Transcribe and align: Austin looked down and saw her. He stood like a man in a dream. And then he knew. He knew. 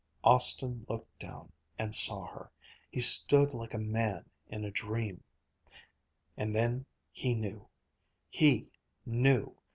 Austin 0.23 0.83
looked 0.89 1.19
down 1.19 1.51
and 1.77 1.93
saw 1.93 2.25
her. 2.25 2.49
He 2.91 2.99
stood 3.01 3.53
like 3.53 3.75
a 3.75 3.77
man 3.77 4.27
in 4.49 4.65
a 4.65 4.71
dream. 4.71 5.23
And 6.35 6.55
then 6.55 6.87
he 7.11 7.35
knew. 7.35 7.67
He 8.27 8.69
knew. 9.05 9.55